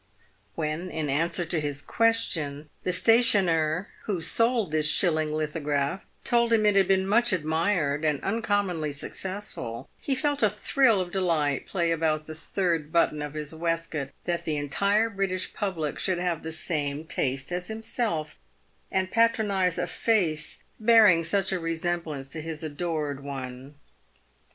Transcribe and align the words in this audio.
When, 0.55 0.89
in 0.89 1.09
answer 1.11 1.45
to 1.45 1.61
his 1.61 1.83
question, 1.83 2.71
the 2.81 2.91
stationer 2.91 3.89
who 4.05 4.19
sold 4.19 4.71
this 4.71 4.87
shilling 4.89 5.31
lithograph 5.31 6.01
told 6.23 6.51
him 6.51 6.65
it 6.65 6.75
had 6.75 6.87
been 6.87 7.05
much 7.07 7.31
admired, 7.31 8.03
and 8.03 8.19
uncommonly 8.23 8.93
successful, 8.93 9.87
he 9.99 10.15
felt 10.15 10.41
a 10.41 10.49
thrill 10.49 10.99
of 11.01 11.11
delight 11.11 11.67
play 11.67 11.91
about 11.91 12.25
the 12.25 12.33
third 12.33 12.91
button 12.91 13.21
of 13.21 13.35
his 13.35 13.53
waistcoat, 13.53 14.09
that 14.25 14.43
the 14.43 14.57
entire 14.57 15.07
British 15.07 15.53
public 15.53 15.99
should 15.99 16.17
have 16.17 16.41
the 16.41 16.51
same 16.51 17.05
taste 17.05 17.51
as 17.51 17.67
himself, 17.67 18.35
and 18.91 19.11
patronise 19.11 19.77
a 19.77 19.85
face 19.85 20.63
bearing 20.79 21.23
such 21.23 21.51
a 21.51 21.59
resemblance 21.59 22.29
to 22.29 22.41
his 22.41 22.63
adored 22.63 23.23
one. 23.23 23.75